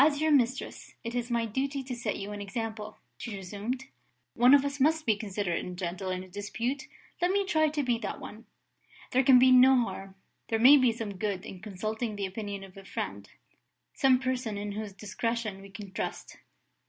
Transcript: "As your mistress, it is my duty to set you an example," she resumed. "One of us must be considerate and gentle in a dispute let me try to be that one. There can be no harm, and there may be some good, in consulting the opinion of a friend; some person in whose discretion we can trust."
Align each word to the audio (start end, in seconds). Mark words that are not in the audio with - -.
"As 0.03 0.19
your 0.19 0.31
mistress, 0.31 0.95
it 1.03 1.13
is 1.13 1.29
my 1.29 1.45
duty 1.45 1.83
to 1.83 1.95
set 1.95 2.17
you 2.17 2.31
an 2.31 2.41
example," 2.41 2.97
she 3.19 3.35
resumed. 3.35 3.83
"One 4.33 4.55
of 4.55 4.65
us 4.65 4.79
must 4.79 5.05
be 5.05 5.15
considerate 5.15 5.63
and 5.63 5.77
gentle 5.77 6.09
in 6.09 6.23
a 6.23 6.27
dispute 6.27 6.87
let 7.21 7.29
me 7.29 7.45
try 7.45 7.69
to 7.69 7.83
be 7.83 7.99
that 7.99 8.19
one. 8.19 8.47
There 9.11 9.21
can 9.23 9.37
be 9.37 9.51
no 9.51 9.75
harm, 9.75 10.15
and 10.15 10.15
there 10.49 10.57
may 10.57 10.75
be 10.77 10.91
some 10.91 11.17
good, 11.19 11.45
in 11.45 11.59
consulting 11.59 12.15
the 12.15 12.25
opinion 12.25 12.63
of 12.63 12.75
a 12.77 12.83
friend; 12.83 13.29
some 13.93 14.19
person 14.19 14.57
in 14.57 14.71
whose 14.71 14.93
discretion 14.93 15.61
we 15.61 15.69
can 15.69 15.91
trust." 15.91 16.37